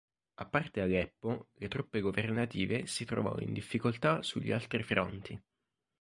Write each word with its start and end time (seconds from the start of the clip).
A 0.43 0.45
parte 0.47 0.81
Aleppo, 0.81 1.49
le 1.59 1.67
truppe 1.67 1.99
governative 1.99 2.87
si 2.87 3.05
trovano 3.05 3.39
in 3.43 3.53
difficoltà 3.53 4.23
sugli 4.23 4.51
altri 4.51 4.81
fronti. 4.81 5.39